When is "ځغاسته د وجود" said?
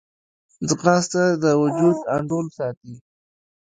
0.67-1.97